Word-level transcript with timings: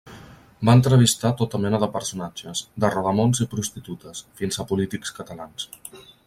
Va 0.69 0.73
entrevistar 0.77 1.31
tota 1.41 1.59
mena 1.65 1.79
de 1.83 1.89
personatges, 1.97 2.63
de 2.85 2.91
rodamons 2.95 3.43
i 3.45 3.47
prostitutes, 3.53 4.25
fins 4.41 4.59
a 4.61 4.67
polítics 4.73 5.15
catalans. 5.21 5.71